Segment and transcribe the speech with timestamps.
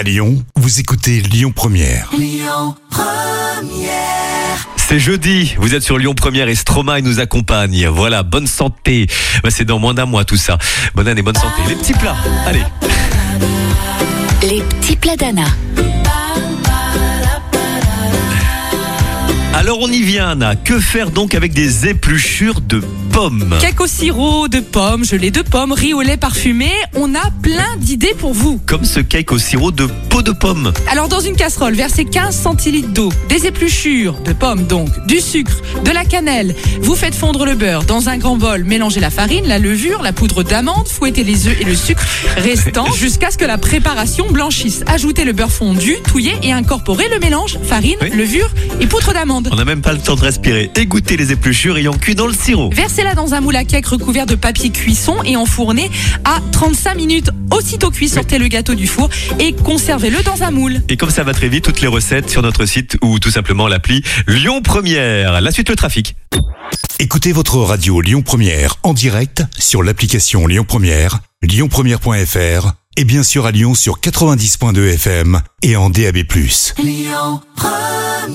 [0.00, 2.10] À Lyon, vous écoutez Lyon Première.
[4.78, 7.86] C'est jeudi, vous êtes sur Lyon Première et Stromae nous accompagne.
[7.86, 9.08] Voilà, bonne santé.
[9.44, 10.56] Bah, c'est dans moins d'un mois tout ça.
[10.94, 11.60] Bonne année, bonne santé.
[11.68, 12.16] Les petits plats,
[12.46, 12.62] allez.
[14.42, 15.44] Les petits plats d'Anna.
[19.60, 22.80] Alors on y vient Anna, que faire donc avec des épluchures de
[23.12, 23.54] pommes?
[23.60, 27.76] Cake au sirop, de pommes, gelée de pommes, riz au lait parfumé, on a plein
[27.76, 28.58] d'idées pour vous.
[28.64, 30.72] Comme ce cake au sirop de peau de pomme.
[30.90, 35.60] Alors dans une casserole, versez 15 centilitres d'eau, des épluchures de pommes donc, du sucre,
[35.84, 36.54] de la cannelle.
[36.80, 40.14] Vous faites fondre le beurre dans un grand bol, mélangez la farine, la levure, la
[40.14, 42.06] poudre d'amande, fouettez les œufs et le sucre
[42.38, 44.84] restant jusqu'à ce que la préparation blanchisse.
[44.86, 48.08] Ajoutez le beurre fondu, touillé et incorporez le mélange farine, Oui.
[48.16, 48.48] levure
[48.80, 49.49] et poudre d'amande.
[49.50, 50.70] On n'a même pas le temps de respirer.
[50.76, 52.70] Égouttez les épluchures ayant cuit dans le sirop.
[52.72, 55.90] Versez-la dans un moule à cake recouvert de papier cuisson et enfournez
[56.24, 57.30] à 35 minutes.
[57.50, 59.10] Aussitôt cuit, sortez le gâteau du four
[59.40, 60.80] et conservez-le dans un moule.
[60.88, 63.66] Et comme ça va très vite, toutes les recettes sur notre site ou tout simplement
[63.66, 65.40] l'appli Lyon Première.
[65.40, 66.14] La suite le trafic.
[67.00, 73.46] Écoutez votre radio Lyon Première en direct sur l'application Lyon Première, lyonpremière.fr et bien sûr
[73.46, 76.18] à Lyon sur 90.2 FM et en DAB+.
[76.78, 78.29] Lyon Première